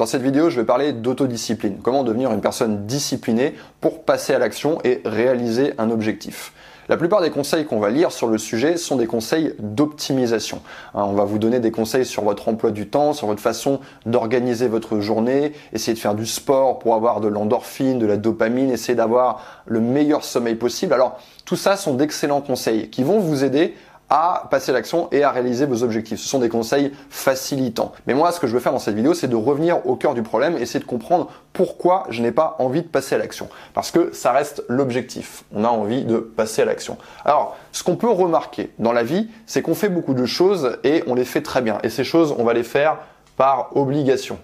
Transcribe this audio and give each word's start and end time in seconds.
Dans 0.00 0.06
cette 0.06 0.22
vidéo, 0.22 0.48
je 0.48 0.58
vais 0.58 0.64
parler 0.64 0.94
d'autodiscipline, 0.94 1.80
comment 1.82 2.04
devenir 2.04 2.32
une 2.32 2.40
personne 2.40 2.86
disciplinée 2.86 3.54
pour 3.82 4.02
passer 4.02 4.32
à 4.32 4.38
l'action 4.38 4.78
et 4.82 5.02
réaliser 5.04 5.74
un 5.76 5.90
objectif. 5.90 6.54
La 6.88 6.96
plupart 6.96 7.20
des 7.20 7.28
conseils 7.28 7.66
qu'on 7.66 7.80
va 7.80 7.90
lire 7.90 8.10
sur 8.10 8.26
le 8.26 8.38
sujet 8.38 8.78
sont 8.78 8.96
des 8.96 9.06
conseils 9.06 9.54
d'optimisation. 9.58 10.62
Hein, 10.94 11.04
on 11.04 11.12
va 11.12 11.24
vous 11.24 11.38
donner 11.38 11.60
des 11.60 11.70
conseils 11.70 12.06
sur 12.06 12.24
votre 12.24 12.48
emploi 12.48 12.70
du 12.70 12.88
temps, 12.88 13.12
sur 13.12 13.26
votre 13.26 13.42
façon 13.42 13.78
d'organiser 14.06 14.68
votre 14.68 15.00
journée, 15.00 15.52
essayer 15.74 15.92
de 15.92 15.98
faire 15.98 16.14
du 16.14 16.24
sport 16.24 16.78
pour 16.78 16.94
avoir 16.94 17.20
de 17.20 17.28
l'endorphine, 17.28 17.98
de 17.98 18.06
la 18.06 18.16
dopamine, 18.16 18.70
essayer 18.70 18.96
d'avoir 18.96 19.44
le 19.66 19.80
meilleur 19.80 20.24
sommeil 20.24 20.54
possible. 20.54 20.94
Alors 20.94 21.20
tout 21.44 21.56
ça 21.56 21.76
sont 21.76 21.92
d'excellents 21.92 22.40
conseils 22.40 22.88
qui 22.88 23.02
vont 23.02 23.18
vous 23.18 23.44
aider 23.44 23.74
à 24.10 24.48
passer 24.50 24.72
l'action 24.72 25.08
et 25.12 25.22
à 25.22 25.30
réaliser 25.30 25.66
vos 25.66 25.84
objectifs. 25.84 26.18
Ce 26.18 26.28
sont 26.28 26.40
des 26.40 26.48
conseils 26.48 26.92
facilitants. 27.08 27.92
Mais 28.06 28.14
moi, 28.14 28.32
ce 28.32 28.40
que 28.40 28.48
je 28.48 28.52
veux 28.52 28.60
faire 28.60 28.72
dans 28.72 28.80
cette 28.80 28.96
vidéo, 28.96 29.14
c'est 29.14 29.28
de 29.28 29.36
revenir 29.36 29.86
au 29.86 29.94
cœur 29.94 30.14
du 30.14 30.22
problème, 30.22 30.58
essayer 30.58 30.80
de 30.80 30.84
comprendre 30.84 31.30
pourquoi 31.52 32.04
je 32.10 32.20
n'ai 32.20 32.32
pas 32.32 32.56
envie 32.58 32.82
de 32.82 32.88
passer 32.88 33.14
à 33.14 33.18
l'action. 33.18 33.48
Parce 33.72 33.92
que 33.92 34.12
ça 34.12 34.32
reste 34.32 34.64
l'objectif. 34.68 35.44
On 35.54 35.64
a 35.64 35.68
envie 35.68 36.04
de 36.04 36.18
passer 36.18 36.62
à 36.62 36.64
l'action. 36.64 36.98
Alors, 37.24 37.56
ce 37.70 37.84
qu'on 37.84 37.96
peut 37.96 38.10
remarquer 38.10 38.70
dans 38.80 38.92
la 38.92 39.04
vie, 39.04 39.28
c'est 39.46 39.62
qu'on 39.62 39.74
fait 39.74 39.88
beaucoup 39.88 40.14
de 40.14 40.26
choses 40.26 40.78
et 40.82 41.04
on 41.06 41.14
les 41.14 41.24
fait 41.24 41.42
très 41.42 41.62
bien. 41.62 41.78
Et 41.84 41.88
ces 41.88 42.04
choses, 42.04 42.34
on 42.36 42.44
va 42.44 42.52
les 42.52 42.64
faire 42.64 42.98
par 43.36 43.76
obligation. 43.76 44.38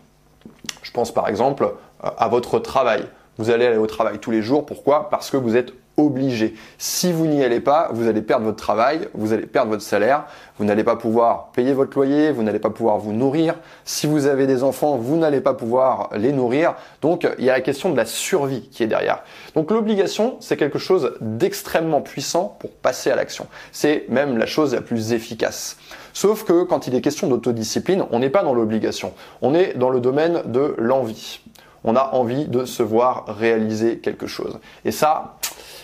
Je 0.83 0.93
pense 0.93 1.13
par 1.13 1.29
exemple 1.29 1.75
à 2.01 2.29
votre 2.29 2.61
travail. 2.61 3.05
Vous 3.39 3.51
allez 3.51 3.67
aller 3.67 3.77
au 3.77 3.87
travail 3.87 4.19
tous 4.21 4.31
les 4.31 4.43
jours. 4.43 4.65
Pourquoi? 4.65 5.11
Parce 5.11 5.31
que 5.31 5.37
vous 5.37 5.57
êtes 5.57 5.73
obligé. 5.97 6.55
Si 6.79 7.13
vous 7.13 7.27
n'y 7.27 7.43
allez 7.43 7.61
pas, 7.61 7.89
vous 7.93 8.09
allez 8.09 8.23
perdre 8.23 8.45
votre 8.45 8.57
travail, 8.57 9.09
vous 9.15 9.33
allez 9.33 9.47
perdre 9.47 9.71
votre 9.71 9.83
salaire, 9.83 10.25
vous 10.59 10.65
n'allez 10.65 10.85
pas 10.85 10.97
pouvoir 10.97 11.53
payer 11.53 11.73
votre 11.73 11.97
loyer, 11.97 12.33
vous 12.33 12.43
n'allez 12.43 12.59
pas 12.59 12.71
pouvoir 12.71 12.99
vous 12.99 13.13
nourrir. 13.13 13.55
Si 13.85 14.07
vous 14.07 14.27
avez 14.27 14.47
des 14.47 14.63
enfants, 14.63 14.97
vous 14.97 15.17
n'allez 15.17 15.41
pas 15.41 15.55
pouvoir 15.55 16.11
les 16.15 16.33
nourrir. 16.33 16.75
Donc 17.03 17.27
il 17.39 17.45
y 17.45 17.51
a 17.51 17.55
la 17.55 17.61
question 17.61 17.91
de 17.91 17.97
la 17.97 18.07
survie 18.07 18.69
qui 18.69 18.83
est 18.83 18.87
derrière. 18.89 19.23
Donc 19.55 19.71
l'obligation, 19.71 20.37
c'est 20.41 20.57
quelque 20.57 20.79
chose 20.79 21.15
d'extrêmement 21.21 22.01
puissant 22.01 22.57
pour 22.59 22.71
passer 22.71 23.11
à 23.11 23.17
l'action. 23.17 23.47
C'est 23.73 24.05
même 24.09 24.39
la 24.39 24.47
chose 24.47 24.75
la 24.75 24.83
plus 24.83 25.13
efficace. 25.13 25.77
Sauf 26.13 26.45
que 26.45 26.65
quand 26.65 26.87
il 26.87 26.95
est 26.95 27.03
question 27.03 27.29
d'autodiscipline, 27.29 28.05
on 28.11 28.19
n'est 28.19 28.31
pas 28.31 28.43
dans 28.43 28.55
l'obligation. 28.55 29.13
On 29.43 29.55
est 29.55 29.77
dans 29.77 29.91
le 29.91 30.01
domaine 30.01 30.43
de 30.47 30.75
l'envie. 30.79 31.41
On 31.85 31.95
a 31.95 32.15
envie 32.15 32.47
de 32.47 32.65
se 32.65 32.83
voir 32.83 33.27
réaliser 33.29 33.99
quelque 33.99 34.27
chose. 34.27 34.59
Et 34.85 34.91
ça, 34.91 35.37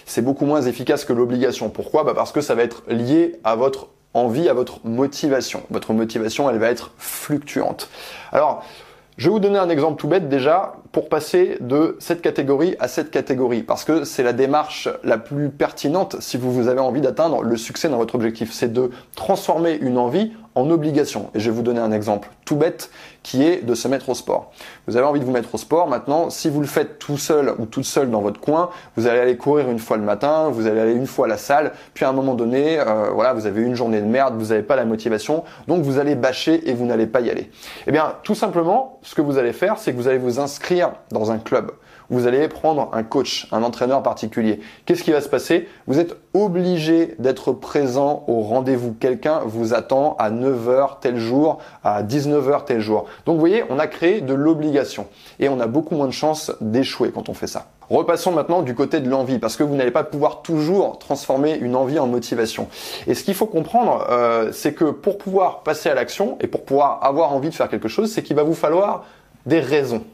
c'est 0.06 0.22
beaucoup 0.22 0.46
moins 0.46 0.62
efficace 0.62 1.04
que 1.04 1.12
l'obligation. 1.12 1.68
Pourquoi? 1.68 2.04
Bah 2.04 2.12
Parce 2.14 2.32
que 2.32 2.40
ça 2.40 2.54
va 2.54 2.62
être 2.62 2.82
lié 2.88 3.36
à 3.44 3.56
votre 3.56 3.88
envie, 4.14 4.48
à 4.48 4.54
votre 4.54 4.80
motivation. 4.84 5.62
Votre 5.70 5.92
motivation, 5.92 6.48
elle 6.50 6.58
va 6.58 6.68
être 6.68 6.92
fluctuante. 6.98 7.88
Alors, 8.32 8.64
je 9.18 9.26
vais 9.26 9.30
vous 9.30 9.40
donner 9.40 9.58
un 9.58 9.68
exemple 9.68 10.00
tout 10.00 10.08
bête 10.08 10.28
déjà 10.28 10.74
pour 10.90 11.08
passer 11.08 11.58
de 11.60 11.96
cette 12.00 12.22
catégorie 12.22 12.76
à 12.80 12.88
cette 12.88 13.10
catégorie 13.10 13.62
parce 13.62 13.84
que 13.84 14.04
c'est 14.04 14.22
la 14.22 14.32
démarche 14.32 14.88
la 15.04 15.18
plus 15.18 15.50
pertinente 15.50 16.16
si 16.20 16.38
vous 16.38 16.68
avez 16.68 16.80
envie 16.80 17.02
d'atteindre 17.02 17.42
le 17.42 17.56
succès 17.56 17.90
dans 17.90 17.98
votre 17.98 18.14
objectif. 18.14 18.52
C'est 18.52 18.72
de 18.72 18.90
transformer 19.14 19.74
une 19.74 19.98
envie 19.98 20.32
en 20.54 20.70
obligation. 20.70 21.30
Et 21.34 21.40
je 21.40 21.50
vais 21.50 21.56
vous 21.56 21.62
donner 21.62 21.80
un 21.80 21.92
exemple 21.92 22.28
tout 22.44 22.56
bête 22.56 22.90
qui 23.22 23.44
est 23.44 23.64
de 23.64 23.74
se 23.74 23.88
mettre 23.88 24.08
au 24.08 24.14
sport. 24.14 24.50
Vous 24.86 24.96
avez 24.96 25.06
envie 25.06 25.20
de 25.20 25.24
vous 25.24 25.32
mettre 25.32 25.54
au 25.54 25.58
sport. 25.58 25.88
Maintenant, 25.88 26.28
si 26.28 26.50
vous 26.50 26.60
le 26.60 26.66
faites 26.66 26.98
tout 26.98 27.16
seul 27.16 27.54
ou 27.58 27.66
toute 27.66 27.84
seule 27.84 28.10
dans 28.10 28.20
votre 28.20 28.40
coin, 28.40 28.70
vous 28.96 29.06
allez 29.06 29.20
aller 29.20 29.36
courir 29.36 29.70
une 29.70 29.78
fois 29.78 29.96
le 29.96 30.02
matin, 30.02 30.48
vous 30.50 30.66
allez 30.66 30.80
aller 30.80 30.92
une 30.92 31.06
fois 31.06 31.26
à 31.26 31.28
la 31.28 31.36
salle, 31.36 31.72
puis 31.94 32.04
à 32.04 32.08
un 32.08 32.12
moment 32.12 32.34
donné, 32.34 32.78
euh, 32.80 33.10
voilà, 33.12 33.32
vous 33.32 33.46
avez 33.46 33.62
une 33.62 33.74
journée 33.74 34.00
de 34.00 34.06
merde, 34.06 34.34
vous 34.36 34.46
n'avez 34.46 34.62
pas 34.62 34.76
la 34.76 34.84
motivation, 34.84 35.44
donc 35.68 35.82
vous 35.82 35.98
allez 35.98 36.14
bâcher 36.14 36.68
et 36.68 36.74
vous 36.74 36.84
n'allez 36.84 37.06
pas 37.06 37.20
y 37.20 37.30
aller. 37.30 37.50
Eh 37.86 37.92
bien, 37.92 38.14
tout 38.22 38.34
simplement, 38.34 38.98
ce 39.02 39.14
que 39.14 39.22
vous 39.22 39.38
allez 39.38 39.52
faire, 39.52 39.78
c'est 39.78 39.92
que 39.92 39.96
vous 39.96 40.08
allez 40.08 40.18
vous 40.18 40.40
inscrire 40.40 40.92
dans 41.10 41.30
un 41.30 41.38
club 41.38 41.72
vous 42.12 42.26
allez 42.26 42.46
prendre 42.46 42.90
un 42.92 43.02
coach, 43.02 43.48
un 43.50 43.62
entraîneur 43.62 44.02
particulier. 44.02 44.60
Qu'est-ce 44.86 45.02
qui 45.02 45.10
va 45.10 45.20
se 45.20 45.28
passer? 45.28 45.66
Vous 45.86 45.98
êtes 45.98 46.14
obligé 46.34 47.14
d'être 47.18 47.52
présent 47.52 48.24
au 48.28 48.42
rendez-vous. 48.42 48.92
Quelqu'un 48.92 49.40
vous 49.46 49.74
attend 49.74 50.14
à 50.18 50.30
9h 50.30 51.00
tel 51.00 51.16
jour, 51.16 51.58
à 51.82 52.02
19h 52.02 52.64
tel 52.66 52.80
jour. 52.80 53.06
Donc 53.24 53.34
vous 53.36 53.40
voyez, 53.40 53.64
on 53.70 53.78
a 53.78 53.86
créé 53.86 54.20
de 54.20 54.34
l'obligation 54.34 55.06
et 55.40 55.48
on 55.48 55.58
a 55.58 55.66
beaucoup 55.66 55.96
moins 55.96 56.06
de 56.06 56.12
chances 56.12 56.52
d'échouer 56.60 57.10
quand 57.12 57.30
on 57.30 57.34
fait 57.34 57.46
ça. 57.46 57.66
Repassons 57.88 58.32
maintenant 58.32 58.62
du 58.62 58.74
côté 58.74 59.00
de 59.00 59.08
l'envie, 59.10 59.38
parce 59.38 59.56
que 59.56 59.62
vous 59.62 59.74
n'allez 59.74 59.90
pas 59.90 60.04
pouvoir 60.04 60.42
toujours 60.42 60.98
transformer 60.98 61.56
une 61.56 61.76
envie 61.76 61.98
en 61.98 62.06
motivation. 62.06 62.68
Et 63.06 63.14
ce 63.14 63.24
qu'il 63.24 63.34
faut 63.34 63.46
comprendre, 63.46 64.06
euh, 64.10 64.50
c'est 64.52 64.72
que 64.72 64.84
pour 64.84 65.18
pouvoir 65.18 65.62
passer 65.62 65.90
à 65.90 65.94
l'action 65.94 66.38
et 66.40 66.46
pour 66.46 66.64
pouvoir 66.64 67.00
avoir 67.02 67.32
envie 67.32 67.50
de 67.50 67.54
faire 67.54 67.68
quelque 67.68 67.88
chose, 67.88 68.10
c'est 68.10 68.22
qu'il 68.22 68.36
va 68.36 68.44
vous 68.44 68.54
falloir 68.54 69.04
des 69.44 69.60
raisons. 69.60 70.04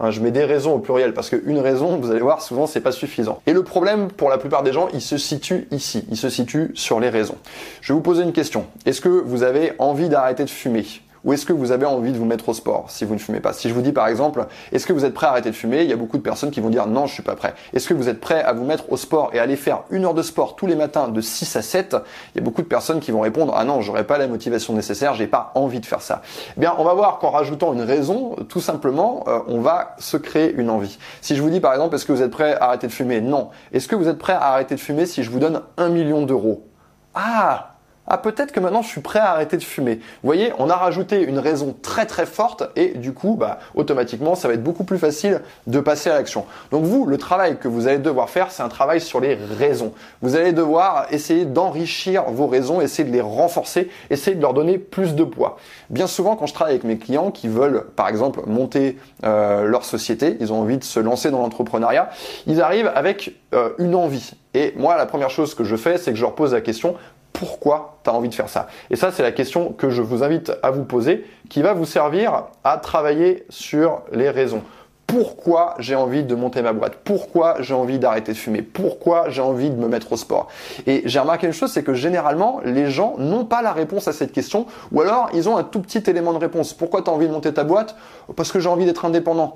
Hein, 0.00 0.10
je 0.10 0.20
mets 0.20 0.30
des 0.30 0.44
raisons 0.44 0.74
au 0.74 0.78
pluriel 0.78 1.12
parce 1.12 1.28
qu'une 1.28 1.58
raison, 1.58 1.96
vous 1.96 2.10
allez 2.10 2.20
voir, 2.20 2.40
souvent 2.40 2.66
c'est 2.66 2.80
pas 2.80 2.92
suffisant. 2.92 3.42
Et 3.46 3.52
le 3.52 3.64
problème 3.64 4.08
pour 4.08 4.30
la 4.30 4.38
plupart 4.38 4.62
des 4.62 4.72
gens, 4.72 4.88
il 4.92 5.00
se 5.00 5.18
situe 5.18 5.66
ici, 5.70 6.04
il 6.10 6.16
se 6.16 6.28
situe 6.30 6.70
sur 6.74 7.00
les 7.00 7.08
raisons. 7.08 7.36
Je 7.80 7.92
vais 7.92 7.96
vous 7.96 8.02
poser 8.02 8.22
une 8.22 8.32
question. 8.32 8.66
Est-ce 8.86 9.00
que 9.00 9.08
vous 9.08 9.42
avez 9.42 9.72
envie 9.78 10.08
d'arrêter 10.08 10.44
de 10.44 10.50
fumer? 10.50 10.86
Ou 11.28 11.34
est-ce 11.34 11.44
que 11.44 11.52
vous 11.52 11.72
avez 11.72 11.84
envie 11.84 12.10
de 12.10 12.16
vous 12.16 12.24
mettre 12.24 12.48
au 12.48 12.54
sport 12.54 12.86
si 12.88 13.04
vous 13.04 13.12
ne 13.12 13.18
fumez 13.18 13.40
pas? 13.40 13.52
Si 13.52 13.68
je 13.68 13.74
vous 13.74 13.82
dis 13.82 13.92
par 13.92 14.08
exemple, 14.08 14.46
est-ce 14.72 14.86
que 14.86 14.94
vous 14.94 15.04
êtes 15.04 15.12
prêt 15.12 15.26
à 15.26 15.30
arrêter 15.32 15.50
de 15.50 15.54
fumer? 15.54 15.82
Il 15.82 15.90
y 15.90 15.92
a 15.92 15.96
beaucoup 15.96 16.16
de 16.16 16.22
personnes 16.22 16.50
qui 16.50 16.62
vont 16.62 16.70
dire 16.70 16.86
non, 16.86 17.04
je 17.04 17.12
suis 17.12 17.22
pas 17.22 17.36
prêt. 17.36 17.52
Est-ce 17.74 17.86
que 17.86 17.92
vous 17.92 18.08
êtes 18.08 18.18
prêt 18.18 18.42
à 18.42 18.54
vous 18.54 18.64
mettre 18.64 18.90
au 18.90 18.96
sport 18.96 19.28
et 19.34 19.38
aller 19.38 19.56
faire 19.56 19.82
une 19.90 20.06
heure 20.06 20.14
de 20.14 20.22
sport 20.22 20.56
tous 20.56 20.64
les 20.64 20.74
matins 20.74 21.08
de 21.08 21.20
6 21.20 21.56
à 21.56 21.60
7 21.60 21.96
Il 22.34 22.38
y 22.38 22.40
a 22.40 22.42
beaucoup 22.42 22.62
de 22.62 22.66
personnes 22.66 23.00
qui 23.00 23.10
vont 23.10 23.20
répondre 23.20 23.52
ah 23.54 23.64
non, 23.64 23.82
j'aurais 23.82 24.04
pas 24.04 24.16
la 24.16 24.26
motivation 24.26 24.72
nécessaire, 24.72 25.12
j'ai 25.12 25.26
pas 25.26 25.52
envie 25.54 25.80
de 25.80 25.86
faire 25.86 26.00
ça. 26.00 26.22
Eh 26.56 26.60
bien, 26.60 26.74
on 26.78 26.84
va 26.84 26.94
voir 26.94 27.18
qu'en 27.18 27.28
rajoutant 27.28 27.74
une 27.74 27.82
raison, 27.82 28.34
tout 28.48 28.62
simplement, 28.62 29.24
euh, 29.28 29.40
on 29.48 29.60
va 29.60 29.96
se 29.98 30.16
créer 30.16 30.54
une 30.54 30.70
envie. 30.70 30.98
Si 31.20 31.36
je 31.36 31.42
vous 31.42 31.50
dis 31.50 31.60
par 31.60 31.74
exemple, 31.74 31.94
est-ce 31.94 32.06
que 32.06 32.12
vous 32.12 32.22
êtes 32.22 32.30
prêt 32.30 32.54
à 32.54 32.68
arrêter 32.68 32.86
de 32.86 32.92
fumer? 32.92 33.20
Non. 33.20 33.50
Est-ce 33.74 33.86
que 33.86 33.96
vous 33.96 34.08
êtes 34.08 34.18
prêt 34.18 34.32
à 34.32 34.52
arrêter 34.52 34.76
de 34.76 34.80
fumer 34.80 35.04
si 35.04 35.22
je 35.22 35.30
vous 35.30 35.40
donne 35.40 35.60
un 35.76 35.90
million 35.90 36.22
d'euros? 36.22 36.64
Ah 37.12 37.74
ah 38.08 38.18
peut-être 38.18 38.52
que 38.52 38.60
maintenant 38.60 38.82
je 38.82 38.88
suis 38.88 39.00
prêt 39.02 39.18
à 39.18 39.32
arrêter 39.32 39.56
de 39.56 39.62
fumer. 39.62 39.96
Vous 39.96 40.26
voyez, 40.28 40.52
on 40.58 40.70
a 40.70 40.76
rajouté 40.76 41.22
une 41.22 41.38
raison 41.38 41.76
très 41.82 42.06
très 42.06 42.26
forte 42.26 42.64
et 42.74 42.88
du 42.88 43.12
coup, 43.12 43.36
bah, 43.38 43.58
automatiquement, 43.74 44.34
ça 44.34 44.48
va 44.48 44.54
être 44.54 44.62
beaucoup 44.62 44.84
plus 44.84 44.98
facile 44.98 45.42
de 45.66 45.80
passer 45.80 46.10
à 46.10 46.14
l'action. 46.14 46.46
Donc 46.70 46.84
vous, 46.84 47.06
le 47.06 47.18
travail 47.18 47.58
que 47.58 47.68
vous 47.68 47.86
allez 47.86 47.98
devoir 47.98 48.30
faire, 48.30 48.50
c'est 48.50 48.62
un 48.62 48.68
travail 48.68 49.00
sur 49.00 49.20
les 49.20 49.34
raisons. 49.34 49.92
Vous 50.22 50.36
allez 50.36 50.52
devoir 50.52 51.06
essayer 51.10 51.44
d'enrichir 51.44 52.24
vos 52.30 52.46
raisons, 52.46 52.80
essayer 52.80 53.08
de 53.08 53.12
les 53.12 53.20
renforcer, 53.20 53.90
essayer 54.10 54.36
de 54.36 54.42
leur 54.42 54.54
donner 54.54 54.78
plus 54.78 55.14
de 55.14 55.24
poids. 55.24 55.58
Bien 55.90 56.06
souvent, 56.06 56.36
quand 56.36 56.46
je 56.46 56.54
travaille 56.54 56.74
avec 56.74 56.84
mes 56.84 56.98
clients 56.98 57.30
qui 57.30 57.48
veulent, 57.48 57.84
par 57.96 58.08
exemple, 58.08 58.40
monter 58.46 58.98
euh, 59.24 59.64
leur 59.64 59.84
société, 59.84 60.36
ils 60.40 60.52
ont 60.52 60.60
envie 60.60 60.78
de 60.78 60.84
se 60.84 61.00
lancer 61.00 61.30
dans 61.30 61.40
l'entrepreneuriat, 61.40 62.10
ils 62.46 62.62
arrivent 62.62 62.90
avec 62.94 63.34
euh, 63.54 63.70
une 63.78 63.94
envie. 63.94 64.32
Et 64.54 64.72
moi, 64.76 64.96
la 64.96 65.06
première 65.06 65.30
chose 65.30 65.54
que 65.54 65.62
je 65.62 65.76
fais, 65.76 65.98
c'est 65.98 66.10
que 66.10 66.16
je 66.16 66.22
leur 66.22 66.34
pose 66.34 66.54
la 66.54 66.60
question 66.60 66.96
pourquoi 67.38 67.98
tu 68.02 68.10
as 68.10 68.14
envie 68.14 68.28
de 68.28 68.34
faire 68.34 68.48
ça 68.48 68.66
Et 68.90 68.96
ça, 68.96 69.12
c'est 69.12 69.22
la 69.22 69.30
question 69.30 69.70
que 69.70 69.90
je 69.90 70.02
vous 70.02 70.24
invite 70.24 70.50
à 70.64 70.72
vous 70.72 70.82
poser, 70.82 71.24
qui 71.48 71.62
va 71.62 71.72
vous 71.72 71.84
servir 71.84 72.46
à 72.64 72.78
travailler 72.78 73.46
sur 73.48 74.02
les 74.10 74.28
raisons. 74.28 74.62
Pourquoi 75.06 75.76
j'ai 75.78 75.94
envie 75.94 76.24
de 76.24 76.34
monter 76.34 76.62
ma 76.62 76.72
boîte? 76.72 76.96
Pourquoi 77.04 77.54
j'ai 77.60 77.74
envie 77.74 78.00
d'arrêter 78.00 78.32
de 78.32 78.36
fumer? 78.36 78.60
Pourquoi 78.62 79.30
j'ai 79.30 79.40
envie 79.40 79.70
de 79.70 79.76
me 79.76 79.86
mettre 79.86 80.12
au 80.12 80.16
sport? 80.16 80.48
Et 80.88 81.02
j'ai 81.04 81.20
remarqué 81.20 81.46
une 81.46 81.52
chose, 81.52 81.70
c'est 81.70 81.84
que 81.84 81.94
généralement, 81.94 82.60
les 82.64 82.90
gens 82.90 83.14
n'ont 83.18 83.44
pas 83.44 83.62
la 83.62 83.72
réponse 83.72 84.08
à 84.08 84.12
cette 84.12 84.32
question, 84.32 84.66
ou 84.90 85.00
alors 85.00 85.30
ils 85.32 85.48
ont 85.48 85.56
un 85.56 85.62
tout 85.62 85.80
petit 85.80 86.02
élément 86.10 86.32
de 86.32 86.38
réponse. 86.38 86.74
Pourquoi 86.74 87.02
tu 87.02 87.08
as 87.08 87.12
envie 87.12 87.28
de 87.28 87.32
monter 87.32 87.54
ta 87.54 87.62
boîte? 87.62 87.94
Parce 88.34 88.50
que 88.50 88.58
j'ai 88.58 88.68
envie 88.68 88.84
d'être 88.84 89.04
indépendant. 89.04 89.54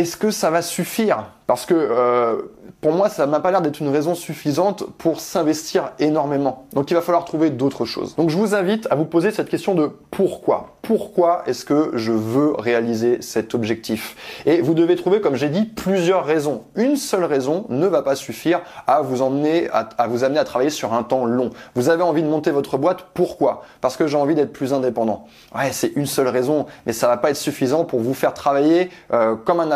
Est-ce 0.00 0.16
que 0.16 0.30
ça 0.30 0.48
va 0.48 0.62
suffire? 0.62 1.26
Parce 1.46 1.66
que 1.66 1.74
euh, 1.74 2.36
pour 2.80 2.92
moi, 2.92 3.10
ça 3.10 3.26
m'a 3.26 3.40
pas 3.40 3.50
l'air 3.50 3.60
d'être 3.60 3.80
une 3.80 3.90
raison 3.90 4.14
suffisante 4.14 4.84
pour 4.96 5.20
s'investir 5.20 5.90
énormément. 5.98 6.64
Donc 6.72 6.90
il 6.90 6.94
va 6.94 7.02
falloir 7.02 7.26
trouver 7.26 7.50
d'autres 7.50 7.84
choses. 7.84 8.16
Donc 8.16 8.30
je 8.30 8.38
vous 8.38 8.54
invite 8.54 8.86
à 8.90 8.94
vous 8.94 9.04
poser 9.04 9.30
cette 9.30 9.50
question 9.50 9.74
de 9.74 9.90
pourquoi. 10.10 10.76
Pourquoi 10.80 11.42
est-ce 11.46 11.66
que 11.66 11.90
je 11.94 12.12
veux 12.12 12.52
réaliser 12.52 13.20
cet 13.20 13.54
objectif? 13.54 14.16
Et 14.46 14.62
vous 14.62 14.72
devez 14.72 14.96
trouver, 14.96 15.20
comme 15.20 15.34
j'ai 15.34 15.50
dit, 15.50 15.64
plusieurs 15.64 16.24
raisons. 16.24 16.62
Une 16.76 16.96
seule 16.96 17.24
raison 17.24 17.66
ne 17.68 17.86
va 17.86 18.00
pas 18.00 18.14
suffire 18.16 18.62
à 18.86 19.02
vous 19.02 19.22
amener 19.22 19.68
à 19.70 20.44
travailler 20.44 20.70
sur 20.70 20.94
un 20.94 21.02
temps 21.02 21.26
long. 21.26 21.50
Vous 21.74 21.90
avez 21.90 22.02
envie 22.02 22.22
de 22.22 22.28
monter 22.28 22.50
votre 22.52 22.78
boîte, 22.78 23.08
pourquoi? 23.12 23.62
Parce 23.82 23.96
que 23.96 24.06
j'ai 24.06 24.16
envie 24.16 24.34
d'être 24.34 24.52
plus 24.52 24.72
indépendant. 24.72 25.26
Ouais, 25.54 25.70
c'est 25.72 25.92
une 25.96 26.06
seule 26.06 26.28
raison, 26.28 26.66
mais 26.86 26.92
ça 26.92 27.08
va 27.08 27.18
pas 27.18 27.30
être 27.30 27.36
suffisant 27.36 27.84
pour 27.84 28.00
vous 28.00 28.14
faire 28.14 28.32
travailler 28.32 28.88
euh, 29.12 29.36
comme 29.36 29.60
un 29.60 29.70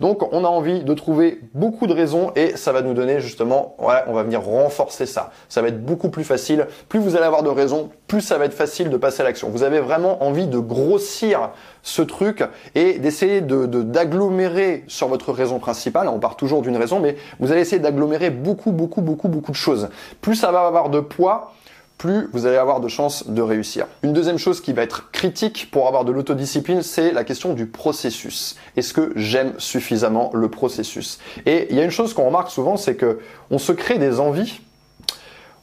Donc 0.00 0.32
on 0.32 0.44
a 0.44 0.48
envie 0.48 0.82
de 0.82 0.94
trouver 0.94 1.40
beaucoup 1.54 1.86
de 1.86 1.92
raisons 1.92 2.32
et 2.36 2.56
ça 2.56 2.72
va 2.72 2.82
nous 2.82 2.94
donner 2.94 3.20
justement, 3.20 3.74
ouais, 3.78 4.02
on 4.06 4.12
va 4.12 4.22
venir 4.22 4.42
renforcer 4.42 5.06
ça. 5.06 5.30
Ça 5.48 5.62
va 5.62 5.68
être 5.68 5.84
beaucoup 5.84 6.08
plus 6.08 6.24
facile. 6.24 6.66
Plus 6.88 6.98
vous 6.98 7.16
allez 7.16 7.24
avoir 7.24 7.42
de 7.42 7.48
raisons, 7.48 7.90
plus 8.06 8.20
ça 8.20 8.38
va 8.38 8.44
être 8.44 8.54
facile 8.54 8.90
de 8.90 8.96
passer 8.96 9.22
à 9.22 9.24
l'action. 9.24 9.48
Vous 9.48 9.62
avez 9.62 9.80
vraiment 9.80 10.22
envie 10.24 10.46
de 10.46 10.58
grossir 10.58 11.50
ce 11.82 12.02
truc 12.02 12.42
et 12.74 12.98
d'essayer 12.98 13.40
de, 13.40 13.66
d'agglomérer 13.66 14.84
sur 14.88 15.08
votre 15.08 15.32
raison 15.32 15.58
principale. 15.58 16.08
On 16.08 16.18
part 16.18 16.36
toujours 16.36 16.62
d'une 16.62 16.76
raison, 16.76 17.00
mais 17.00 17.16
vous 17.40 17.52
allez 17.52 17.60
essayer 17.60 17.80
d'agglomérer 17.80 18.30
beaucoup, 18.30 18.72
beaucoup, 18.72 19.02
beaucoup, 19.02 19.28
beaucoup 19.28 19.52
de 19.52 19.56
choses. 19.56 19.88
Plus 20.20 20.34
ça 20.34 20.50
va 20.50 20.66
avoir 20.66 20.90
de 20.90 21.00
poids, 21.00 21.52
plus 21.98 22.28
vous 22.32 22.46
allez 22.46 22.56
avoir 22.56 22.80
de 22.80 22.88
chances 22.88 23.28
de 23.28 23.42
réussir. 23.42 23.86
Une 24.02 24.12
deuxième 24.12 24.38
chose 24.38 24.60
qui 24.60 24.72
va 24.72 24.82
être 24.82 25.10
critique 25.10 25.68
pour 25.70 25.88
avoir 25.88 26.04
de 26.04 26.12
l'autodiscipline, 26.12 26.82
c'est 26.82 27.12
la 27.12 27.24
question 27.24 27.54
du 27.54 27.66
processus. 27.66 28.56
Est-ce 28.76 28.92
que 28.92 29.12
j'aime 29.16 29.54
suffisamment 29.58 30.30
le 30.34 30.48
processus? 30.48 31.18
Et 31.46 31.66
il 31.70 31.76
y 31.76 31.80
a 31.80 31.84
une 31.84 31.90
chose 31.90 32.14
qu'on 32.14 32.26
remarque 32.26 32.50
souvent, 32.50 32.76
c'est 32.76 32.96
que 32.96 33.20
on 33.50 33.58
se 33.58 33.72
crée 33.72 33.98
des 33.98 34.20
envies 34.20 34.60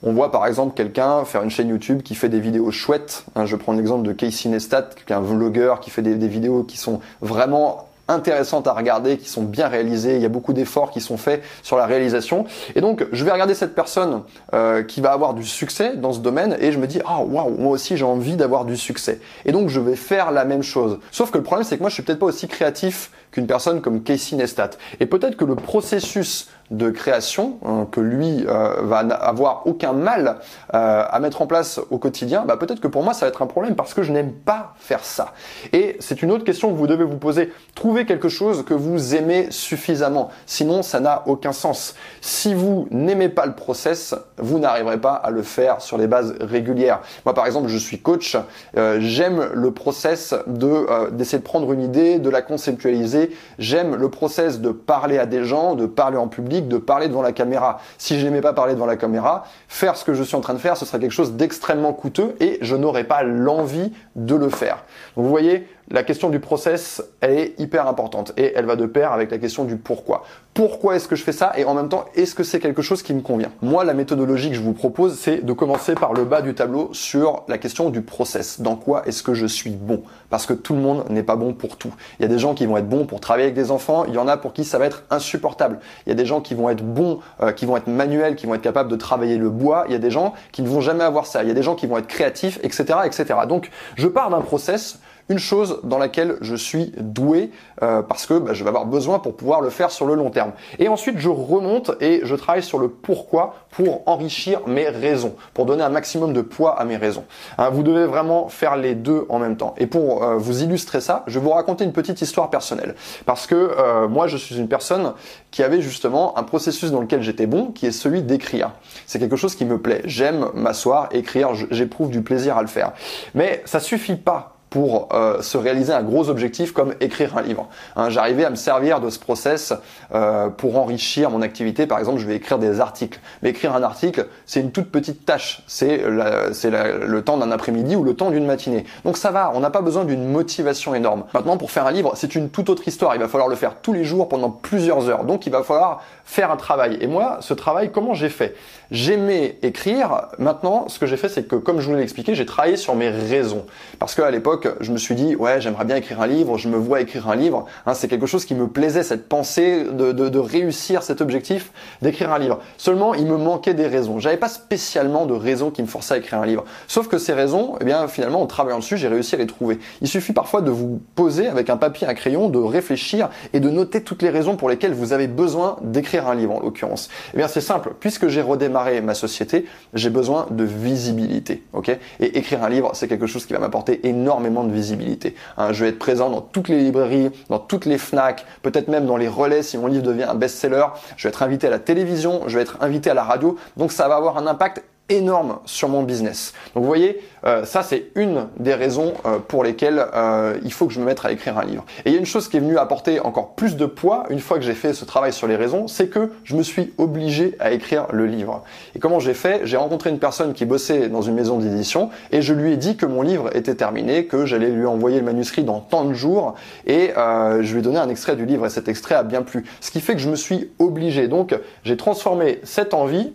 on 0.06 0.12
voit 0.12 0.31
par 0.31 0.45
exemple 0.45 0.75
quelqu'un 0.75 1.24
faire 1.24 1.44
une 1.44 1.50
chaîne 1.50 1.69
YouTube 1.69 2.01
qui 2.03 2.13
fait 2.13 2.27
des 2.27 2.41
vidéos 2.41 2.71
chouettes. 2.71 3.24
Hein, 3.35 3.45
je 3.45 3.56
prends 3.56 3.71
l'exemple 3.71 4.06
de 4.06 4.12
Casey 4.12 4.50
Neistat, 4.50 4.89
qui 5.06 5.13
est 5.13 5.15
un 5.15 5.21
vlogueur 5.21 5.80
qui 5.80 5.89
fait 5.89 6.01
des, 6.01 6.15
des 6.15 6.27
vidéos 6.27 6.63
qui 6.63 6.75
sont 6.75 7.00
vraiment 7.21 7.88
intéressantes 8.07 8.67
à 8.67 8.73
regarder, 8.73 9.17
qui 9.17 9.29
sont 9.29 9.44
bien 9.44 9.67
réalisées. 9.67 10.15
Il 10.15 10.21
y 10.21 10.25
a 10.25 10.29
beaucoup 10.29 10.53
d'efforts 10.53 10.91
qui 10.91 11.01
sont 11.01 11.17
faits 11.17 11.44
sur 11.61 11.77
la 11.77 11.85
réalisation. 11.85 12.45
Et 12.75 12.81
donc, 12.81 13.05
je 13.11 13.23
vais 13.23 13.31
regarder 13.31 13.55
cette 13.55 13.75
personne 13.75 14.23
euh, 14.53 14.83
qui 14.83 15.01
va 15.01 15.11
avoir 15.11 15.33
du 15.33 15.45
succès 15.45 15.95
dans 15.95 16.13
ce 16.13 16.19
domaine 16.19 16.57
et 16.59 16.71
je 16.71 16.79
me 16.79 16.88
dis, 16.88 17.00
ah 17.05 17.21
waouh, 17.21 17.57
moi 17.57 17.71
aussi 17.71 17.97
j'ai 17.97 18.05
envie 18.05 18.35
d'avoir 18.35 18.65
du 18.65 18.77
succès. 18.77 19.19
Et 19.45 19.51
donc, 19.51 19.69
je 19.69 19.79
vais 19.79 19.95
faire 19.95 20.31
la 20.31 20.45
même 20.45 20.63
chose. 20.63 21.00
Sauf 21.11 21.31
que 21.31 21.38
le 21.38 21.44
problème, 21.44 21.65
c'est 21.65 21.77
que 21.77 21.81
moi, 21.81 21.89
je 21.89 21.95
suis 21.95 22.03
peut-être 22.03 22.19
pas 22.19 22.25
aussi 22.25 22.47
créatif 22.47 23.11
qu'une 23.33 23.47
personne 23.47 23.81
comme 23.81 24.03
Casey 24.03 24.38
Neistat. 24.38 24.71
Et 25.00 25.07
peut-être 25.07 25.35
que 25.35 25.44
le 25.44 25.56
processus 25.56 26.47
de 26.71 26.89
création 26.89 27.57
hein, 27.65 27.88
que 27.91 28.00
lui 28.00 28.45
euh, 28.47 28.81
va 28.83 29.00
avoir 29.00 29.68
aucun 29.68 29.94
mal 29.94 30.38
euh, 30.74 31.03
à 31.07 31.19
mettre 31.19 31.41
en 31.41 31.47
place 31.47 31.80
au 31.91 31.97
quotidien, 31.97 32.45
bah 32.45 32.57
peut-être 32.57 32.80
que 32.80 32.88
pour 32.88 33.03
moi 33.03 33.13
ça 33.13 33.25
va 33.25 33.30
être 33.30 33.41
un 33.41 33.47
problème 33.47 33.75
parce 33.75 33.94
que 33.94 34.01
je 34.01 34.12
n'aime 34.12 34.31
pas 34.31 34.74
faire 34.77 35.03
ça. 35.03 35.33
Et 35.71 35.97
c'est 36.00 36.21
une 36.21 36.31
autre 36.31 36.44
question 36.44 36.71
que 36.71 36.77
vous 36.77 36.88
devez 36.88 37.03
vous 37.03 37.18
poser. 37.18 37.51
Trouvez 37.75 38.06
quelque 38.06 38.30
chose 38.30 38.63
que 38.65 38.74
vous 38.74 39.15
aimez 39.15 39.47
suffisamment. 39.50 40.30
Sinon, 40.45 40.83
ça 40.83 41.00
n'a 41.00 41.24
aucun 41.25 41.51
sens. 41.51 41.95
Si 42.21 42.53
vous 42.53 42.88
n'aimez 42.91 43.30
pas 43.30 43.45
le 43.45 43.53
process, 43.53 44.15
vous 44.38 44.59
n'arriverez 44.59 45.00
pas 45.00 45.13
à 45.13 45.31
le 45.31 45.41
faire 45.44 45.81
sur 45.81 45.97
les 45.97 46.07
bases 46.07 46.35
régulières. 46.39 47.01
Moi, 47.25 47.33
par 47.33 47.45
exemple, 47.45 47.68
je 47.68 47.77
suis 47.77 48.00
coach. 48.00 48.38
Euh, 48.77 48.97
j'aime 49.00 49.50
le 49.53 49.71
process 49.71 50.33
de 50.47 51.12
d'essayer 51.12 51.39
de 51.39 51.44
prendre 51.44 51.71
une 51.71 51.81
idée, 51.81 52.19
de 52.19 52.30
la 52.30 52.41
conceptualiser. 52.41 53.22
J'aime 53.59 53.95
le 53.95 54.09
process 54.09 54.59
de 54.59 54.69
parler 54.71 55.17
à 55.17 55.25
des 55.25 55.43
gens, 55.43 55.75
de 55.75 55.85
parler 55.85 56.17
en 56.17 56.27
public 56.27 56.67
de 56.67 56.77
parler 56.77 57.07
devant 57.07 57.21
la 57.21 57.31
caméra. 57.31 57.79
Si 57.97 58.19
je 58.19 58.25
n'aimais 58.25 58.41
pas 58.41 58.53
parler 58.53 58.73
devant 58.73 58.85
la 58.85 58.97
caméra, 58.97 59.45
faire 59.67 59.95
ce 59.95 60.03
que 60.03 60.13
je 60.13 60.23
suis 60.23 60.35
en 60.35 60.41
train 60.41 60.53
de 60.53 60.59
faire, 60.59 60.77
ce 60.77 60.85
serait 60.85 60.99
quelque 60.99 61.11
chose 61.11 61.33
d'extrêmement 61.33 61.93
coûteux 61.93 62.35
et 62.39 62.57
je 62.61 62.75
n'aurais 62.75 63.03
pas 63.03 63.23
l'envie 63.23 63.91
de 64.15 64.35
le 64.35 64.49
faire. 64.49 64.83
Donc 65.15 65.25
vous 65.25 65.29
voyez, 65.29 65.67
la 65.94 66.01
question 66.01 66.30
du 66.30 66.40
process, 66.40 67.04
est 67.22 67.54
hyper 67.60 67.88
importante 67.88 68.34
et 68.36 68.51
elle 68.56 68.66
va 68.66 68.75
de 68.75 68.88
pair 68.88 69.13
avec 69.13 69.30
la 69.30 69.38
question 69.38 69.63
du 69.63 69.78
pourquoi. 69.78 70.25
Pourquoi 70.56 70.95
est-ce 70.95 71.07
que 71.07 71.16
je 71.16 71.24
fais 71.24 71.31
ça 71.31 71.54
et 71.56 71.66
en 71.66 71.75
même 71.75 71.88
temps, 71.88 72.06
est-ce 72.16 72.36
que 72.36 72.44
c'est 72.44 72.60
quelque 72.60 72.81
chose 72.81 73.04
qui 73.04 73.13
me 73.13 73.22
convient? 73.22 73.51
Moi, 73.62 73.84
la 73.84 73.94
méthodologie 73.94 74.50
que 74.50 74.56
je 74.56 74.62
vous 74.62 74.74
propose, 74.74 75.18
c'est 75.18 75.45
de 75.45 75.54
commencer 75.54 75.94
par 75.94 76.13
le 76.13 76.25
bas 76.25 76.42
du 76.42 76.56
tableau 76.56 76.90
sur 76.94 77.44
la 77.48 77.60
question 77.60 77.90
du 77.90 78.01
process. 78.01 78.60
Dans 78.60 78.75
quoi 78.75 79.04
est-ce 79.06 79.22
que 79.22 79.36
je 79.36 79.45
suis 79.45 79.69
bon? 79.69 80.01
Parce 80.31 80.48
que 80.48 80.54
tout 80.54 80.74
le 80.74 80.81
monde 80.81 81.06
n'est 81.10 81.24
pas 81.24 81.36
bon 81.36 81.54
pour 81.54 81.78
tout. 81.78 81.94
Il 82.19 82.24
y 82.24 82.25
a 82.25 82.28
des 82.28 82.40
gens 82.40 82.56
qui 82.56 82.66
vont 82.66 82.78
être 82.78 82.90
bons 82.90 83.06
pour 83.06 83.19
travailler 83.19 83.45
avec 83.45 83.56
des 83.56 83.69
enfants, 83.69 84.06
il 84.06 84.16
y 84.16 84.18
en 84.18 84.28
a 84.28 84.36
pour 84.38 84.54
qui 84.54 84.63
ça 84.63 84.80
va 84.80 84.88
être 84.88 85.04
insupportable. 85.12 85.80
Il 86.06 86.10
y 86.10 86.12
a 86.12 86.16
des 86.16 86.25
gens 86.25 86.42
qui 86.42 86.56
vont 86.56 86.69
être 86.69 86.84
bons, 86.84 87.19
euh, 87.42 87.51
qui 87.51 87.68
vont 87.68 87.78
être 87.78 87.88
manuels, 87.88 88.36
qui 88.36 88.48
vont 88.48 88.56
être 88.56 88.62
capables 88.62 88.90
de 88.90 88.95
travailler 88.95 89.38
le 89.38 89.50
bois. 89.51 89.86
Il 89.88 89.92
y 89.92 89.95
a 89.95 90.00
des 90.00 90.12
gens 90.12 90.34
qui 90.51 90.63
ne 90.63 90.68
vont 90.68 90.81
jamais 90.81 91.04
avoir 91.04 91.28
ça. 91.28 91.44
Il 91.44 91.48
y 91.48 91.51
a 91.51 91.56
des 91.56 91.63
gens 91.63 91.75
qui 91.75 91.86
vont 91.86 92.00
être 92.00 92.07
créatifs, 92.07 92.60
etc., 92.63 93.00
etc. 93.06 93.25
Donc, 93.48 93.69
je 93.95 94.07
pars 94.07 94.31
d'un 94.31 94.42
process 94.42 95.00
une 95.29 95.39
chose 95.39 95.79
dans 95.83 95.97
laquelle 95.97 96.37
je 96.41 96.55
suis 96.55 96.93
doué 96.97 97.51
euh, 97.81 98.01
parce 98.01 98.25
que 98.25 98.37
bah, 98.37 98.53
je 98.53 98.63
vais 98.63 98.69
avoir 98.69 98.85
besoin 98.85 99.19
pour 99.19 99.35
pouvoir 99.35 99.61
le 99.61 99.69
faire 99.69 99.91
sur 99.91 100.05
le 100.05 100.15
long 100.15 100.29
terme. 100.29 100.51
Et 100.79 100.87
ensuite, 100.87 101.17
je 101.17 101.29
remonte 101.29 101.91
et 102.01 102.21
je 102.23 102.35
travaille 102.35 102.63
sur 102.63 102.79
le 102.79 102.89
pourquoi 102.89 103.55
pour 103.71 104.03
enrichir 104.07 104.61
mes 104.67 104.87
raisons, 104.87 105.35
pour 105.53 105.65
donner 105.65 105.83
un 105.83 105.89
maximum 105.89 106.33
de 106.33 106.41
poids 106.41 106.79
à 106.79 106.85
mes 106.85 106.97
raisons. 106.97 107.25
Hein, 107.57 107.69
vous 107.69 107.83
devez 107.83 108.05
vraiment 108.05 108.47
faire 108.49 108.75
les 108.75 108.95
deux 108.95 109.25
en 109.29 109.39
même 109.39 109.57
temps. 109.57 109.73
Et 109.77 109.87
pour 109.87 110.23
euh, 110.23 110.37
vous 110.37 110.63
illustrer 110.63 111.01
ça, 111.01 111.23
je 111.27 111.39
vais 111.39 111.45
vous 111.45 111.51
raconter 111.51 111.83
une 111.83 111.93
petite 111.93 112.21
histoire 112.21 112.49
personnelle. 112.49 112.95
Parce 113.25 113.47
que 113.47 113.55
euh, 113.55 114.07
moi, 114.07 114.27
je 114.27 114.37
suis 114.37 114.57
une 114.57 114.67
personne 114.67 115.13
qui 115.51 115.63
avait 115.63 115.81
justement 115.81 116.37
un 116.37 116.43
processus 116.43 116.91
dans 116.91 117.01
lequel 117.01 117.21
j'étais 117.21 117.47
bon, 117.47 117.71
qui 117.71 117.85
est 117.85 117.91
celui 117.91 118.21
d'écrire. 118.21 118.71
C'est 119.07 119.19
quelque 119.19 119.35
chose 119.35 119.55
qui 119.55 119.65
me 119.65 119.79
plaît. 119.79 120.01
J'aime 120.05 120.49
m'asseoir, 120.53 121.09
écrire, 121.11 121.49
j'éprouve 121.71 122.09
du 122.09 122.21
plaisir 122.21 122.57
à 122.57 122.61
le 122.61 122.67
faire. 122.67 122.91
Mais 123.33 123.61
ça 123.65 123.79
suffit 123.79 124.15
pas 124.15 124.52
pour 124.73 125.09
euh, 125.13 125.39
se 125.43 125.55
réaliser 125.55 125.93
un 125.93 126.01
gros 126.01 126.31
objectif 126.31 126.71
comme 126.73 126.95
écrire 126.99 127.37
un 127.37 127.43
livre. 127.43 127.67
Hein, 127.95 128.09
J'arrivais 128.09 128.43
à 128.43 128.49
me 128.49 128.55
servir 128.55 129.01
de 129.01 129.11
ce 129.11 129.19
process 129.19 129.71
euh, 130.15 130.49
pour 130.49 130.79
enrichir 130.79 131.29
mon 131.29 131.43
activité. 131.43 131.85
Par 131.85 131.99
exemple, 131.99 132.17
je 132.17 132.25
vais 132.25 132.37
écrire 132.37 132.57
des 132.57 132.81
articles. 132.81 133.19
Mais 133.43 133.51
écrire 133.51 133.75
un 133.75 133.83
article, 133.83 134.25
c'est 134.47 134.61
une 134.61 134.71
toute 134.71 134.89
petite 134.89 135.27
tâche. 135.27 135.61
C'est 135.67 136.01
le 136.03 137.19
temps 137.21 137.37
d'un 137.37 137.51
après-midi 137.51 137.95
ou 137.95 138.03
le 138.03 138.15
temps 138.15 138.31
d'une 138.31 138.47
matinée. 138.47 138.85
Donc 139.05 139.17
ça 139.17 139.29
va, 139.29 139.51
on 139.53 139.59
n'a 139.59 139.69
pas 139.69 139.81
besoin 139.81 140.05
d'une 140.05 140.27
motivation 140.27 140.95
énorme. 140.95 141.25
Maintenant, 141.35 141.57
pour 141.57 141.69
faire 141.69 141.85
un 141.85 141.91
livre, 141.91 142.13
c'est 142.15 142.33
une 142.33 142.49
toute 142.49 142.71
autre 142.71 142.87
histoire. 142.87 143.13
Il 143.13 143.21
va 143.21 143.27
falloir 143.27 143.49
le 143.49 143.55
faire 143.55 143.75
tous 143.79 143.93
les 143.93 144.03
jours 144.03 144.27
pendant 144.27 144.49
plusieurs 144.49 145.07
heures. 145.07 145.23
Donc 145.23 145.45
il 145.45 145.51
va 145.51 145.61
falloir 145.61 146.01
faire 146.25 146.49
un 146.49 146.57
travail. 146.57 146.97
Et 146.99 147.05
moi, 147.05 147.37
ce 147.41 147.53
travail, 147.53 147.91
comment 147.91 148.15
j'ai 148.15 148.29
fait? 148.29 148.55
J'aimais 148.89 149.59
écrire. 149.61 150.29
Maintenant, 150.39 150.87
ce 150.87 150.97
que 150.97 151.05
j'ai 151.05 151.17
fait, 151.17 151.29
c'est 151.29 151.43
que, 151.43 151.57
comme 151.57 151.79
je 151.79 151.87
vous 151.87 151.95
l'ai 151.95 152.01
expliqué, 152.01 152.33
j'ai 152.33 152.47
travaillé 152.47 152.75
sur 152.75 152.95
mes 152.95 153.09
raisons. 153.09 153.67
Parce 153.99 154.15
qu'à 154.15 154.31
l'époque, 154.31 154.62
je 154.80 154.92
me 154.92 154.98
suis 154.98 155.15
dit, 155.15 155.36
ouais, 155.36 155.62
j'aimerais 155.62 155.86
bien 155.86 155.95
écrire 155.95 156.21
un 156.21 156.27
livre, 156.27 156.57
je 156.57 156.69
me 156.69 156.77
vois 156.77 157.01
écrire 157.01 157.30
un 157.30 157.36
livre. 157.36 157.65
Hein, 157.86 157.94
c'est 157.94 158.07
quelque 158.07 158.25
chose 158.25 158.45
qui 158.45 158.56
me 158.56 158.68
plaisait, 158.68 159.04
cette 159.04 159.27
pensée 159.27 159.86
de, 159.86 160.39
réussir 160.39 161.04
cet 161.04 161.21
objectif 161.21 161.71
d'écrire 162.01 162.31
un 162.31 162.39
livre. 162.39 162.60
Seulement, 162.77 163.13
il 163.13 163.25
me 163.25 163.38
manquait 163.38 163.74
des 163.74 163.88
raisons. 163.88 164.19
J'avais 164.19 164.38
pas 164.38 164.50
spécialement 164.50 165.25
de 165.25 165.33
raisons 165.33 165.71
qui 165.71 165.81
me 165.81 165.88
forçaient 165.88 166.15
à 166.15 166.18
écrire 166.18 166.39
un 166.39 166.45
livre. 166.45 166.65
Sauf 166.88 167.07
que 167.07 167.18
ces 167.18 167.33
raisons, 167.33 167.75
eh 167.81 167.86
bien, 167.86 168.07
finalement, 168.07 168.42
en 168.42 168.48
travaillant 168.48 168.80
dessus, 168.80 168.98
j'ai 168.98 169.07
réussi 169.07 169.36
à 169.36 169.38
les 169.38 169.48
trouver. 169.48 169.80
Il 170.01 170.07
suffit 170.07 170.33
parfois 170.33 170.62
de 170.62 170.71
vous 170.71 171.01
poser 171.16 171.48
avec 171.48 171.69
un 171.69 171.77
papier, 171.77 172.07
un 172.07 172.13
crayon, 172.13 172.50
de 172.50 172.59
réfléchir 172.59 173.30
et 173.54 173.59
de 173.59 173.69
noter 173.69 174.01
toutes 174.01 174.21
les 174.21 174.30
raisons 174.30 174.56
pour 174.56 174.69
lesquelles 174.69 174.94
vous 174.94 175.13
avez 175.13 175.27
besoin 175.27 175.77
d'écrire 175.81 176.27
un 176.27 176.36
livre, 176.36 176.56
en 176.56 176.59
l'occurrence. 176.59 177.09
Eh 177.33 177.38
bien, 177.38 177.48
c'est 177.48 177.62
simple. 177.62 177.94
Puisque 178.00 178.27
j'ai 178.27 178.42
redémarré 178.42 179.01
ma 179.01 179.13
société, 179.13 179.66
j'ai 179.94 180.09
besoin 180.09 180.48
de 180.51 180.63
visibilité, 180.63 181.63
ok? 181.74 181.98
Et 182.19 182.38
écrire 182.38 182.63
un 182.63 182.69
livre, 182.69 182.92
c'est 182.94 183.07
quelque 183.07 183.27
chose 183.27 183.45
qui 183.45 183.54
va 183.54 183.59
m'apporter 183.59 184.07
énormément 184.07 184.52
de 184.63 184.71
visibilité. 184.71 185.35
Hein, 185.57 185.73
je 185.73 185.83
vais 185.83 185.89
être 185.89 186.00
présent 186.00 186.29
dans 186.29 186.41
toutes 186.41 186.67
les 186.67 186.79
librairies, 186.79 187.31
dans 187.50 187.59
toutes 187.59 187.85
les 187.85 187.97
FNAC, 187.97 188.45
peut-être 188.61 188.88
même 188.88 189.05
dans 189.05 189.17
les 189.17 189.27
relais 189.27 189.63
si 189.63 189.77
mon 189.77 189.88
livre 189.88 190.03
devient 190.03 190.23
un 190.23 190.35
best-seller. 190.35 190.85
Je 191.17 191.27
vais 191.27 191.29
être 191.29 191.41
invité 191.41 191.67
à 191.67 191.69
la 191.69 191.79
télévision, 191.79 192.44
je 192.47 192.57
vais 192.57 192.61
être 192.61 192.77
invité 192.81 193.09
à 193.09 193.13
la 193.13 193.23
radio. 193.23 193.57
Donc 193.77 193.91
ça 193.91 194.07
va 194.07 194.15
avoir 194.15 194.38
un 194.38 194.45
impact 194.45 194.83
énorme 195.09 195.59
sur 195.65 195.89
mon 195.89 196.03
business. 196.03 196.53
Donc 196.73 196.83
vous 196.83 196.88
voyez, 196.88 197.19
euh, 197.45 197.65
ça 197.65 197.83
c'est 197.83 198.07
une 198.15 198.47
des 198.57 198.73
raisons 198.73 199.13
euh, 199.25 199.39
pour 199.39 199.63
lesquelles 199.63 200.03
euh, 200.13 200.57
il 200.63 200.71
faut 200.71 200.88
que 200.88 200.94
je 200.94 201.00
me 201.00 201.05
mette 201.05 201.25
à 201.25 201.31
écrire 201.31 201.57
un 201.57 201.65
livre. 201.65 201.83
Et 202.05 202.09
il 202.09 202.13
y 202.13 202.15
a 202.15 202.19
une 202.19 202.25
chose 202.25 202.47
qui 202.47 202.55
est 202.55 202.61
venue 202.61 202.77
apporter 202.77 203.19
encore 203.19 203.53
plus 203.55 203.75
de 203.75 203.85
poids 203.85 204.23
une 204.30 204.39
fois 204.39 204.57
que 204.57 204.63
j'ai 204.63 204.73
fait 204.73 204.94
ce 204.94 205.04
travail 205.04 205.33
sur 205.33 205.47
les 205.47 205.57
raisons, 205.57 205.87
c'est 205.89 206.07
que 206.07 206.31
je 206.45 206.56
me 206.56 206.63
suis 206.63 206.94
obligé 206.97 207.56
à 207.59 207.71
écrire 207.71 208.07
le 208.13 208.25
livre. 208.25 208.63
Et 208.95 208.99
comment 208.99 209.19
j'ai 209.19 209.33
fait? 209.33 209.61
J'ai 209.66 209.75
rencontré 209.75 210.09
une 210.09 210.19
personne 210.19 210.54
qui 210.54 210.66
bossait 210.66 211.09
dans 211.09 211.21
une 211.21 211.35
maison 211.35 211.57
d'édition 211.57 212.09
et 212.31 212.42
je 212.42 212.54
lui 212.54 212.71
ai 212.71 212.78
dit 212.78 212.95
que 212.95 213.06
mon 213.06 213.21
livre 213.21 213.54
était 213.56 213.75
terminé, 213.75 214.25
que 214.25 214.45
j'allais 214.45 214.69
lui 214.69 214.85
envoyer 214.85 215.19
le 215.19 215.25
manuscrit 215.25 215.66
dans 215.66 215.81
tant 215.81 216.06
de 216.06 216.13
jours 216.13 216.56
et 216.87 217.11
je 217.16 217.71
lui 217.73 217.80
ai 217.80 217.81
donné 217.81 217.97
un 217.97 218.09
extrait 218.09 218.35
du 218.35 218.45
livre 218.45 218.66
et 218.66 218.69
cet 218.69 218.87
extrait 218.87 219.16
a 219.16 219.23
bien 219.23 219.42
plu. 219.42 219.66
Ce 219.81 219.92
qui 219.92 219.99
fait 219.99 220.13
que 220.13 220.21
je 220.21 220.30
me 220.30 220.35
suis 220.35 220.71
obligé. 220.80 221.28
Donc 221.28 221.57
j'ai 221.83 221.97
transformé 221.97 222.59
cette 222.63 222.94
envie 222.94 223.33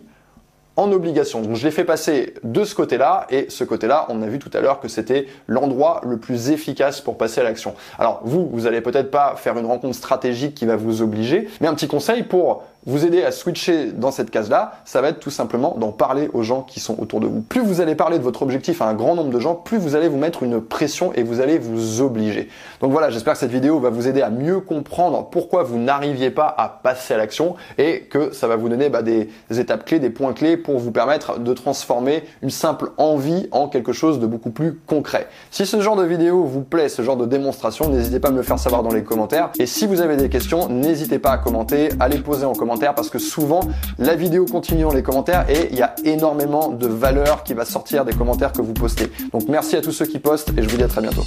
obligation. 0.91 1.41
Donc 1.41 1.55
je 1.55 1.65
l'ai 1.65 1.71
fait 1.71 1.83
passer 1.83 2.33
de 2.43 2.63
ce 2.63 2.75
côté-là 2.75 3.27
et 3.29 3.47
ce 3.49 3.63
côté-là, 3.63 4.05
on 4.09 4.21
a 4.21 4.27
vu 4.27 4.39
tout 4.39 4.51
à 4.53 4.61
l'heure 4.61 4.79
que 4.79 4.87
c'était 4.87 5.27
l'endroit 5.47 6.01
le 6.03 6.17
plus 6.17 6.51
efficace 6.51 7.01
pour 7.01 7.17
passer 7.17 7.41
à 7.41 7.43
l'action. 7.43 7.75
Alors 7.97 8.21
vous, 8.23 8.49
vous 8.51 8.67
allez 8.67 8.81
peut-être 8.81 9.11
pas 9.11 9.35
faire 9.35 9.57
une 9.57 9.65
rencontre 9.65 9.95
stratégique 9.95 10.55
qui 10.55 10.65
va 10.65 10.75
vous 10.75 11.01
obliger, 11.01 11.47
mais 11.61 11.67
un 11.67 11.73
petit 11.73 11.87
conseil 11.87 12.23
pour 12.23 12.63
vous 12.89 13.05
aider 13.05 13.23
à 13.23 13.31
switcher 13.31 13.91
dans 13.91 14.09
cette 14.09 14.31
case-là, 14.31 14.71
ça 14.83 15.01
va 15.01 15.09
être 15.09 15.19
tout 15.19 15.29
simplement 15.29 15.75
d'en 15.77 15.91
parler 15.91 16.27
aux 16.33 16.41
gens 16.41 16.63
qui 16.63 16.79
sont 16.79 16.99
autour 16.99 17.19
de 17.19 17.27
vous. 17.27 17.41
Plus 17.41 17.61
vous 17.61 17.81
allez 17.81 17.93
parler 17.93 18.17
de 18.17 18.23
votre 18.23 18.41
objectif 18.41 18.81
à 18.81 18.85
un 18.85 18.95
grand 18.95 19.13
nombre 19.13 19.29
de 19.29 19.39
gens, 19.39 19.53
plus 19.53 19.77
vous 19.77 19.95
allez 19.95 20.07
vous 20.07 20.17
mettre 20.17 20.41
une 20.41 20.59
pression 20.59 21.13
et 21.13 21.21
vous 21.21 21.39
allez 21.39 21.59
vous 21.59 22.01
obliger. 22.01 22.49
Donc 22.81 22.91
voilà, 22.91 23.11
j'espère 23.11 23.33
que 23.33 23.39
cette 23.39 23.51
vidéo 23.51 23.79
va 23.79 23.91
vous 23.91 24.07
aider 24.07 24.23
à 24.23 24.31
mieux 24.31 24.59
comprendre 24.59 25.29
pourquoi 25.29 25.61
vous 25.61 25.77
n'arriviez 25.77 26.31
pas 26.31 26.53
à 26.57 26.67
passer 26.67 27.13
à 27.13 27.17
l'action 27.17 27.55
et 27.77 28.01
que 28.01 28.33
ça 28.33 28.47
va 28.47 28.55
vous 28.55 28.69
donner 28.69 28.89
bah, 28.89 29.03
des 29.03 29.29
étapes 29.51 29.85
clés, 29.85 29.99
des 29.99 30.09
points 30.09 30.33
clés 30.33 30.57
pour 30.57 30.79
vous 30.79 30.91
permettre 30.91 31.39
de 31.39 31.53
transformer 31.53 32.23
une 32.41 32.49
simple 32.49 32.89
envie 32.97 33.47
en 33.51 33.67
quelque 33.67 33.93
chose 33.93 34.19
de 34.19 34.25
beaucoup 34.25 34.49
plus 34.49 34.79
concret. 34.87 35.27
Si 35.51 35.67
ce 35.67 35.79
genre 35.79 35.95
de 35.95 36.05
vidéo 36.05 36.43
vous 36.43 36.61
plaît, 36.61 36.89
ce 36.89 37.03
genre 37.03 37.17
de 37.17 37.27
démonstration, 37.27 37.89
n'hésitez 37.89 38.19
pas 38.19 38.29
à 38.29 38.31
me 38.31 38.37
le 38.37 38.43
faire 38.43 38.57
savoir 38.57 38.81
dans 38.81 38.91
les 38.91 39.03
commentaires. 39.03 39.51
Et 39.59 39.67
si 39.67 39.85
vous 39.85 40.01
avez 40.01 40.17
des 40.17 40.29
questions, 40.29 40.69
n'hésitez 40.69 41.19
pas 41.19 41.31
à 41.31 41.37
commenter, 41.37 41.89
à 41.99 42.07
les 42.07 42.17
poser 42.17 42.45
en 42.45 42.53
commentaire 42.53 42.78
parce 42.79 43.09
que 43.09 43.19
souvent 43.19 43.61
la 43.97 44.15
vidéo 44.15 44.45
continue 44.45 44.83
dans 44.83 44.93
les 44.93 45.03
commentaires 45.03 45.45
et 45.49 45.69
il 45.71 45.77
y 45.77 45.81
a 45.81 45.95
énormément 46.03 46.69
de 46.69 46.87
valeur 46.87 47.43
qui 47.43 47.53
va 47.53 47.65
sortir 47.65 48.05
des 48.05 48.13
commentaires 48.13 48.51
que 48.51 48.61
vous 48.61 48.73
postez. 48.73 49.11
Donc 49.33 49.43
merci 49.47 49.75
à 49.75 49.81
tous 49.81 49.91
ceux 49.91 50.05
qui 50.05 50.19
postent 50.19 50.51
et 50.57 50.63
je 50.63 50.69
vous 50.69 50.77
dis 50.77 50.83
à 50.83 50.87
très 50.87 51.01
bientôt. 51.01 51.23